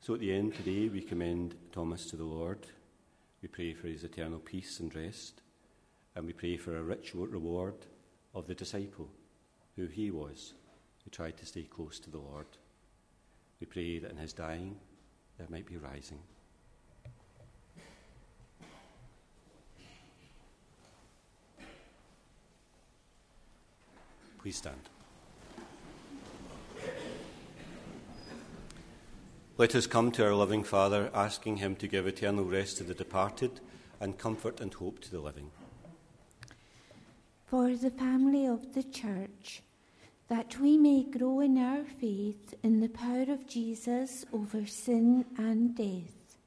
So 0.01 0.15
at 0.15 0.21
the 0.21 0.33
end 0.33 0.55
today, 0.55 0.89
we 0.89 1.03
commend 1.03 1.57
Thomas 1.73 2.07
to 2.07 2.17
the 2.17 2.25
Lord. 2.25 2.67
We 3.43 3.49
pray 3.49 3.75
for 3.75 3.87
his 3.87 4.05
eternal 4.05 4.39
peace 4.39 4.81
and 4.81 4.95
rest, 4.95 5.43
and 6.15 6.27
we 6.27 6.33
pray 6.33 6.57
for 6.57 6.77
a 6.77 6.83
rich 6.83 7.15
reward 7.15 7.75
of 8.35 8.47
the 8.47 8.55
disciple 8.55 9.09
who 9.77 9.87
he 9.87 10.11
was, 10.11 10.55
who 11.05 11.11
tried 11.11 11.37
to 11.39 11.47
stay 11.47 11.63
close 11.63 11.99
to 12.01 12.11
the 12.11 12.19
Lord. 12.19 12.47
We 13.61 13.67
pray 13.67 13.99
that 13.99 14.11
in 14.11 14.17
his 14.17 14.33
dying 14.33 14.77
there 15.39 15.49
might 15.51 15.67
be 15.67 15.77
rising. 15.77 16.21
Please 24.43 24.57
stand. 24.57 24.89
Let 29.59 29.75
us 29.75 29.87
come 29.87 30.11
to 30.13 30.25
our 30.25 30.35
loving 30.35 30.65
Father, 30.65 31.11
asking 31.13 31.59
him 31.59 31.77
to 31.77 31.87
give 31.87 32.07
eternal 32.07 32.45
rest 32.45 32.79
to 32.79 32.85
the 32.85 32.95
departed 32.95 33.61
and 34.01 34.17
comfort 34.17 34.59
and 34.59 34.73
hope 34.73 35.01
to 35.01 35.11
the 35.11 35.21
living. 35.21 35.51
For 37.45 37.77
the 37.77 37.91
family 37.91 38.47
of 38.47 38.73
the 38.73 38.83
Church, 38.83 39.63
that 40.29 40.59
we 40.59 40.79
may 40.79 41.03
grow 41.03 41.41
in 41.41 41.59
our 41.59 41.85
faith 41.85 42.55
in 42.63 42.81
the 42.81 42.89
power 42.89 43.27
of 43.29 43.47
Jesus 43.47 44.25
over 44.33 44.65
sin 44.65 45.27
and 45.37 45.77
death, 45.77 46.39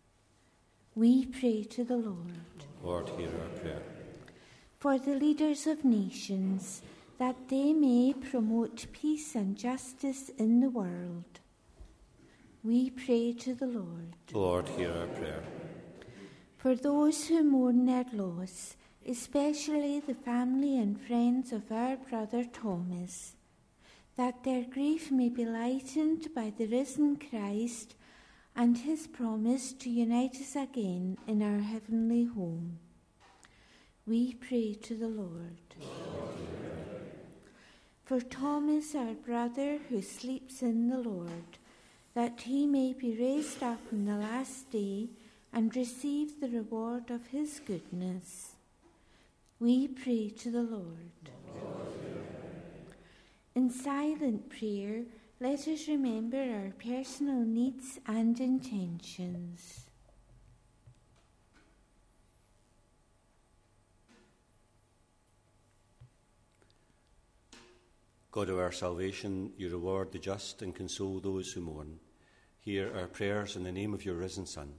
we 0.95 1.27
pray 1.27 1.63
to 1.65 1.83
the 1.83 1.97
Lord. 1.97 2.65
Lord, 2.81 3.09
hear 3.09 3.27
our 3.27 3.59
prayer. 3.59 3.83
For 4.79 4.97
the 4.97 5.13
leaders 5.13 5.67
of 5.67 5.85
nations, 5.85 6.81
that 7.17 7.49
they 7.49 7.73
may 7.73 8.13
promote 8.13 8.87
peace 8.91 9.35
and 9.35 9.55
justice 9.55 10.29
in 10.37 10.59
the 10.59 10.69
world. 10.69 11.39
We 12.63 12.89
pray 12.89 13.33
to 13.33 13.53
the 13.53 13.67
Lord. 13.67 14.15
Lord, 14.31 14.69
hear 14.69 14.91
our 14.91 15.07
prayer. 15.07 15.43
For 16.57 16.75
those 16.75 17.27
who 17.27 17.43
mourn 17.43 17.85
their 17.85 18.05
loss, 18.13 18.77
especially 19.05 19.99
the 19.99 20.13
family 20.13 20.77
and 20.77 20.99
friends 20.99 21.51
of 21.51 21.71
our 21.71 21.97
brother 21.97 22.45
Thomas, 22.45 23.35
that 24.15 24.43
their 24.43 24.63
grief 24.63 25.11
may 25.11 25.29
be 25.29 25.45
lightened 25.45 26.33
by 26.33 26.53
the 26.57 26.67
risen 26.67 27.17
Christ 27.17 27.95
and 28.55 28.77
his 28.77 29.07
promise 29.07 29.73
to 29.73 29.89
unite 29.89 30.35
us 30.35 30.55
again 30.55 31.17
in 31.27 31.41
our 31.41 31.59
heavenly 31.59 32.25
home. 32.25 32.79
We 34.05 34.35
pray 34.35 34.73
to 34.73 34.95
the 34.95 35.07
Lord. 35.07 35.57
For 38.13 38.21
Thomas, 38.21 38.93
our 38.93 39.15
brother, 39.15 39.79
who 39.89 39.99
sleeps 40.03 40.61
in 40.61 40.87
the 40.87 40.99
Lord, 40.99 41.57
that 42.13 42.41
he 42.41 42.67
may 42.67 42.93
be 42.93 43.17
raised 43.17 43.63
up 43.63 43.79
in 43.91 44.05
the 44.05 44.17
last 44.17 44.69
day 44.69 45.07
and 45.51 45.75
receive 45.75 46.39
the 46.39 46.47
reward 46.47 47.09
of 47.09 47.25
his 47.25 47.59
goodness. 47.65 48.51
We 49.59 49.87
pray 49.87 50.29
to 50.29 50.51
the 50.51 50.61
Lord. 50.61 51.31
In 53.55 53.71
silent 53.71 54.47
prayer, 54.47 55.05
let 55.39 55.67
us 55.67 55.87
remember 55.87 56.37
our 56.37 56.71
personal 56.77 57.43
needs 57.43 57.99
and 58.05 58.39
intentions. 58.39 59.87
God 68.33 68.49
of 68.49 68.57
our 68.57 68.71
salvation, 68.71 69.51
you 69.57 69.69
reward 69.69 70.11
the 70.11 70.17
just 70.17 70.63
and 70.63 70.73
console 70.73 71.19
those 71.19 71.51
who 71.51 71.61
mourn. 71.61 71.99
Hear 72.61 72.91
our 72.97 73.05
prayers 73.05 73.55
in 73.55 73.63
the 73.63 73.71
name 73.71 73.93
of 73.93 74.05
your 74.05 74.15
risen 74.15 74.47
Son, 74.47 74.73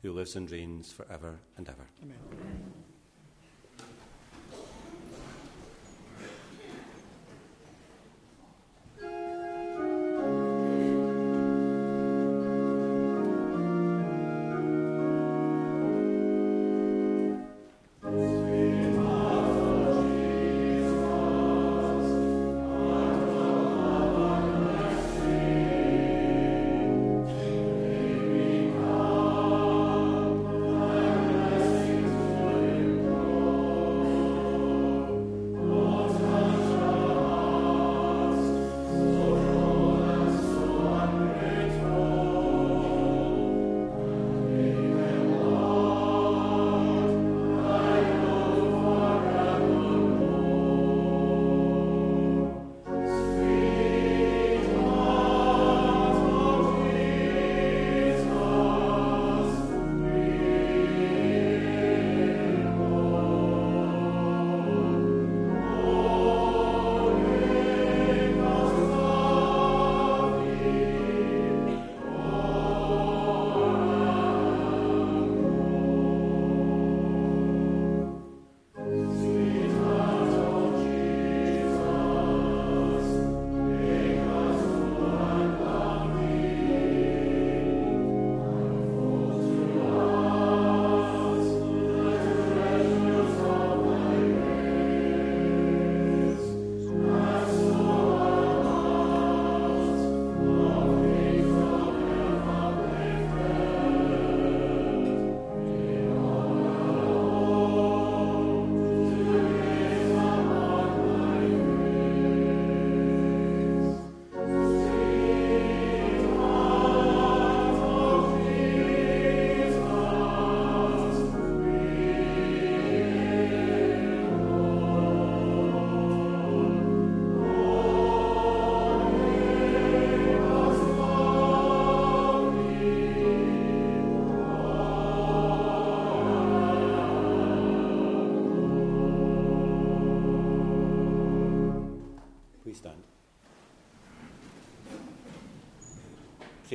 who 0.00 0.12
lives 0.12 0.34
and 0.34 0.50
reigns 0.50 0.92
for 0.92 1.06
ever 1.12 1.38
and 1.58 1.68
ever. 1.68 1.86
Amen. 2.02 2.16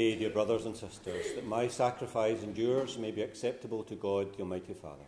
Dear 0.02 0.32
brothers 0.32 0.66
and 0.66 0.76
sisters, 0.76 1.28
that 1.36 1.46
my 1.46 1.68
sacrifice 1.68 2.42
and 2.42 2.58
yours 2.58 2.98
may 2.98 3.12
be 3.12 3.22
acceptable 3.22 3.84
to 3.84 3.94
God, 3.94 4.36
the 4.36 4.42
Almighty 4.42 4.74
Father. 4.74 5.04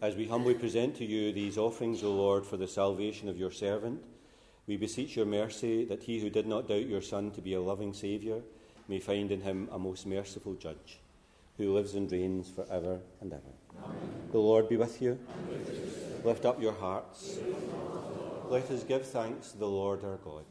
As 0.00 0.16
we 0.16 0.26
humbly 0.26 0.54
present 0.54 0.96
to 0.96 1.04
you 1.04 1.30
these 1.30 1.58
offerings, 1.58 2.02
O 2.02 2.10
Lord, 2.10 2.46
for 2.46 2.56
the 2.56 2.66
salvation 2.66 3.28
of 3.28 3.36
your 3.36 3.50
servant, 3.50 4.02
we 4.66 4.78
beseech 4.78 5.14
your 5.14 5.26
mercy 5.26 5.84
that 5.84 6.04
he 6.04 6.20
who 6.20 6.30
did 6.30 6.46
not 6.46 6.68
doubt 6.68 6.86
your 6.86 7.02
Son 7.02 7.30
to 7.32 7.42
be 7.42 7.52
a 7.52 7.60
loving 7.60 7.92
Saviour 7.92 8.40
may 8.88 8.98
find 8.98 9.30
in 9.30 9.42
him 9.42 9.68
a 9.70 9.78
most 9.78 10.06
merciful 10.06 10.54
Judge, 10.54 11.00
who 11.56 11.74
lives 11.74 11.94
and 11.94 12.10
reigns 12.10 12.48
for 12.48 12.66
ever 12.70 13.00
and 13.20 13.32
ever. 13.32 13.42
Amen. 13.84 13.96
The 14.32 14.38
Lord 14.38 14.68
be 14.68 14.76
with 14.76 15.02
you. 15.02 15.18
With 15.48 16.24
Lift 16.24 16.44
up 16.44 16.62
your 16.62 16.72
hearts. 16.72 17.38
Let 18.48 18.70
us 18.70 18.84
give 18.84 19.06
thanks 19.06 19.52
to 19.52 19.58
the 19.58 19.66
Lord 19.66 20.04
our 20.04 20.16
God. 20.16 20.44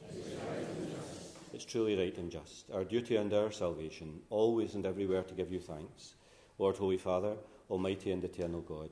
It's 1.53 1.65
truly 1.65 1.97
right 1.97 2.17
and 2.17 2.31
just, 2.31 2.69
our 2.71 2.83
duty 2.83 3.15
and 3.15 3.33
our 3.33 3.51
salvation, 3.51 4.21
always 4.29 4.75
and 4.75 4.85
everywhere 4.85 5.23
to 5.23 5.33
give 5.33 5.51
you 5.51 5.59
thanks, 5.59 6.15
Lord, 6.57 6.77
Holy 6.77 6.97
Father, 6.97 7.35
Almighty 7.69 8.11
and 8.11 8.23
eternal 8.23 8.61
God. 8.61 8.89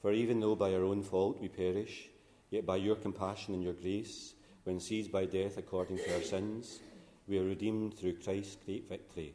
For 0.00 0.12
even 0.12 0.40
though 0.40 0.54
by 0.56 0.72
our 0.72 0.84
own 0.84 1.02
fault 1.02 1.40
we 1.40 1.48
perish, 1.48 2.08
yet 2.50 2.66
by 2.66 2.76
your 2.76 2.96
compassion 2.96 3.54
and 3.54 3.62
your 3.62 3.74
grace, 3.74 4.34
when 4.64 4.80
seized 4.80 5.12
by 5.12 5.26
death 5.26 5.58
according 5.58 5.98
to 5.98 6.14
our 6.14 6.22
sins, 6.22 6.80
we 7.28 7.38
are 7.38 7.44
redeemed 7.44 7.94
through 7.94 8.20
Christ's 8.20 8.56
great 8.64 8.88
victory 8.88 9.34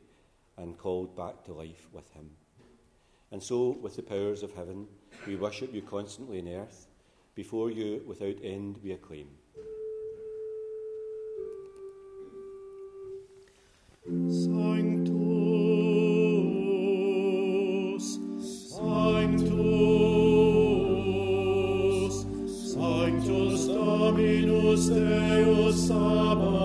and 0.57 0.77
called 0.77 1.15
back 1.15 1.43
to 1.45 1.53
life 1.53 1.87
with 1.91 2.09
him. 2.11 2.29
And 3.31 3.41
so, 3.41 3.77
with 3.81 3.95
the 3.95 4.03
powers 4.03 4.43
of 4.43 4.53
heaven, 4.53 4.87
we 5.27 5.35
worship 5.35 5.73
you 5.73 5.81
constantly 5.81 6.39
in 6.39 6.47
earth. 6.47 6.87
Before 7.33 7.69
you, 7.69 8.01
without 8.07 8.35
end, 8.41 8.77
we 8.81 8.91
acclaim. 8.93 9.27
Sanctus, 14.05 15.15
Sanctus, 18.69 19.55
Sanctus 22.73 23.67
Dominus 23.67 24.87
Deus 24.87 25.87
Sabaoth, 25.87 26.64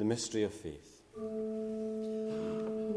The 0.00 0.06
mystery 0.06 0.44
of 0.44 0.54
faith. 0.54 1.02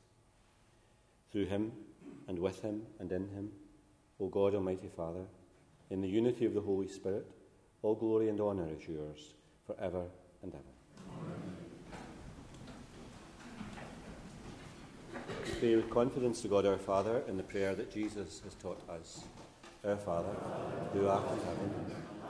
Through 1.32 1.46
him, 1.46 1.72
and 2.28 2.40
with 2.40 2.62
him, 2.62 2.84
and 3.00 3.12
in 3.12 3.28
him, 3.30 3.52
O 4.20 4.28
God 4.28 4.56
Almighty 4.56 4.90
Father, 4.96 5.26
in 5.90 6.02
the 6.02 6.08
unity 6.08 6.46
of 6.46 6.54
the 6.54 6.62
Holy 6.62 6.88
Spirit, 6.88 7.28
all 7.82 7.96
glory 7.96 8.30
and 8.30 8.40
honour 8.40 8.68
is 8.70 8.88
yours, 8.88 9.34
for 9.66 9.76
ever 9.82 10.06
and 10.42 10.54
ever. 10.54 10.64
We 15.46 15.52
pray 15.60 15.76
with 15.76 15.90
confidence 15.90 16.42
to 16.42 16.48
God 16.48 16.66
our 16.66 16.78
Father 16.78 17.24
in 17.28 17.38
the 17.38 17.44
prayer 17.44 17.76
that 17.76 17.92
Jesus 17.92 18.42
has 18.44 18.54
taught 18.56 18.82
us. 18.90 19.24
Our 19.86 19.98
Father, 19.98 20.34
who 20.94 21.08
art 21.08 21.30
in 21.32 21.40
heaven, 21.40 22.13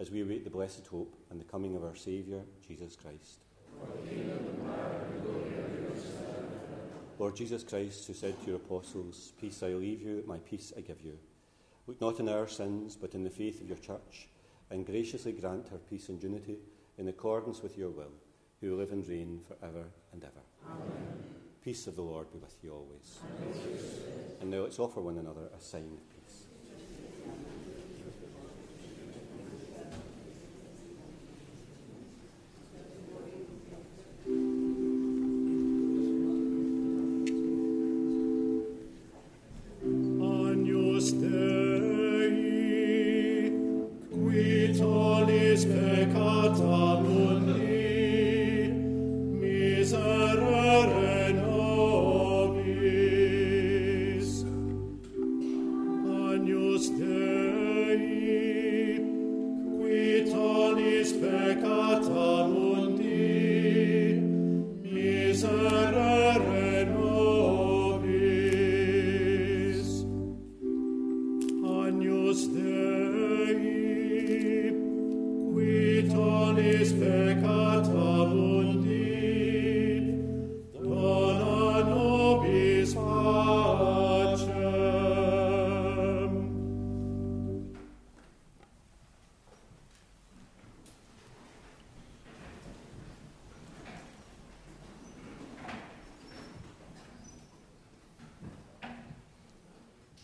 as 0.00 0.10
we 0.10 0.22
await 0.22 0.44
the 0.44 0.50
blessed 0.50 0.86
hope 0.86 1.14
and 1.30 1.38
the 1.38 1.44
coming 1.44 1.76
of 1.76 1.84
our 1.84 1.94
Saviour, 1.94 2.40
Jesus 2.66 2.96
Christ. 2.96 3.40
Lord 7.18 7.36
Jesus 7.36 7.62
Christ, 7.62 8.06
who 8.06 8.14
said 8.14 8.40
to 8.40 8.46
your 8.46 8.56
apostles, 8.56 9.34
Peace 9.38 9.62
I 9.62 9.68
leave 9.68 10.00
you, 10.00 10.24
my 10.26 10.38
peace 10.38 10.72
I 10.74 10.80
give 10.80 11.02
you, 11.02 11.18
look 11.86 12.00
not 12.00 12.18
on 12.18 12.30
our 12.30 12.48
sins, 12.48 12.96
but 12.96 13.14
in 13.14 13.24
the 13.24 13.30
faith 13.30 13.60
of 13.60 13.68
your 13.68 13.76
church, 13.76 14.28
and 14.70 14.86
graciously 14.86 15.32
grant 15.32 15.68
her 15.68 15.76
peace 15.76 16.08
and 16.08 16.22
unity 16.22 16.56
in 16.96 17.08
accordance 17.08 17.62
with 17.62 17.76
your 17.76 17.90
will, 17.90 18.12
who 18.62 18.78
live 18.78 18.92
and 18.92 19.06
reign 19.06 19.42
for 19.46 19.56
ever 19.62 19.84
and 20.14 20.24
ever. 20.24 20.40
Amen. 20.66 21.24
Peace 21.62 21.86
of 21.86 21.96
the 21.96 22.02
Lord 22.02 22.32
be 22.32 22.38
with 22.38 22.56
you 22.62 22.72
always. 22.72 23.18
And 24.40 24.50
now 24.50 24.62
let's 24.62 24.78
offer 24.78 25.02
one 25.02 25.18
another 25.18 25.50
a 25.54 25.60
sign 25.60 25.98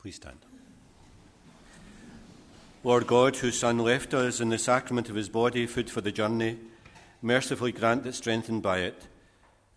Please 0.00 0.16
stand. 0.16 0.38
Lord 2.82 3.06
God, 3.06 3.36
whose 3.36 3.58
Son 3.58 3.78
left 3.78 4.14
us 4.14 4.40
in 4.40 4.48
the 4.48 4.56
sacrament 4.56 5.10
of 5.10 5.14
his 5.14 5.28
body 5.28 5.66
food 5.66 5.90
for 5.90 6.00
the 6.00 6.10
journey, 6.10 6.56
mercifully 7.20 7.72
grant 7.72 8.04
that, 8.04 8.14
strengthened 8.14 8.62
by 8.62 8.78
it, 8.78 9.06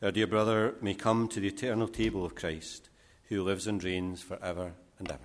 our 0.01 0.11
dear 0.11 0.27
brother 0.27 0.75
may 0.81 0.93
come 0.93 1.27
to 1.27 1.41
the 1.41 1.49
eternal 1.49 1.89
table 1.89 2.23
of 2.23 2.35
Christ, 2.35 2.89
who 3.27 3.43
lives 3.43 3.67
and 3.67 3.83
reigns 3.83 4.21
for 4.21 4.41
ever 4.41 4.71
and 4.97 5.11
ever. 5.11 5.19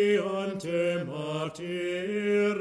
qui 0.00 0.18
ante 0.18 1.04
martires 1.06 2.56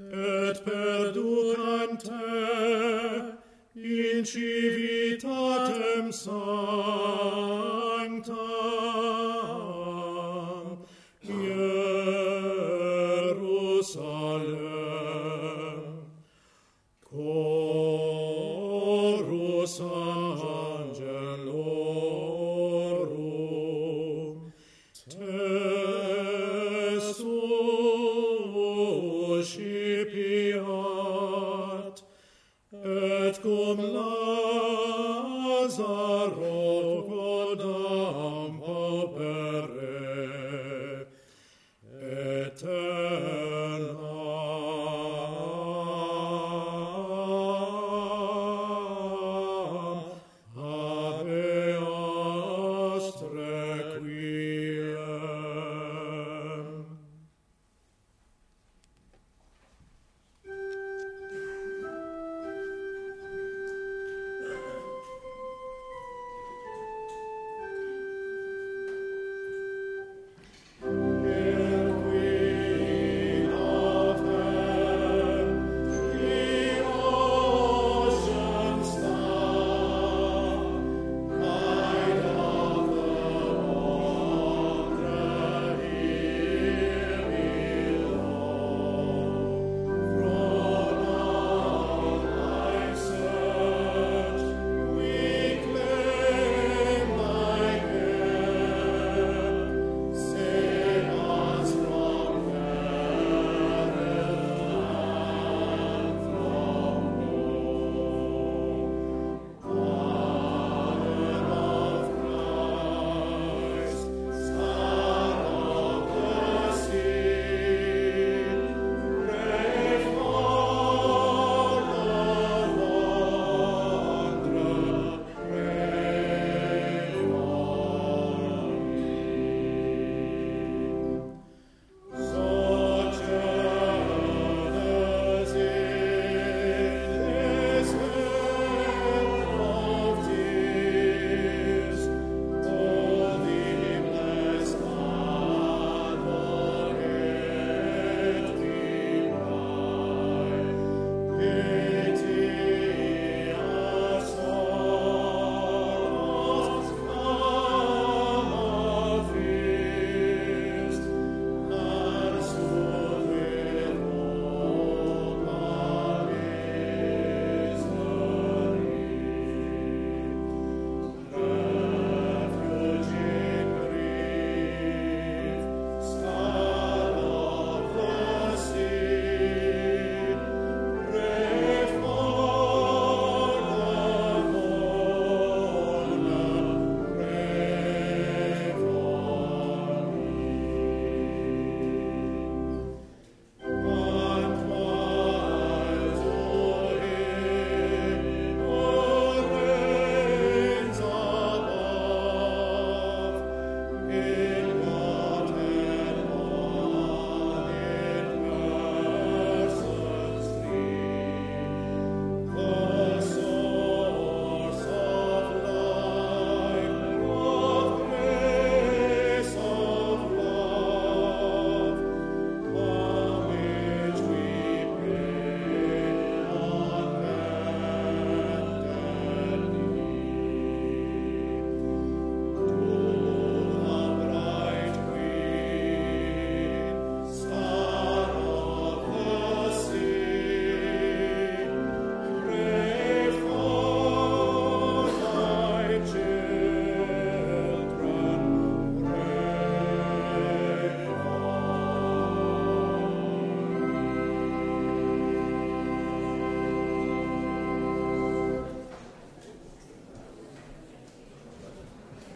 et 0.00 0.56
perducante 0.64 2.10
in 3.76 4.24
civitatem 4.24 6.06
sal 6.10 7.43